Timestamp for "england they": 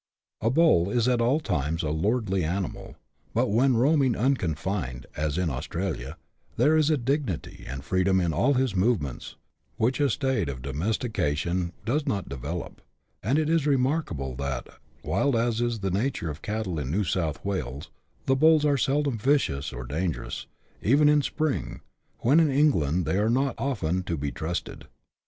22.49-23.19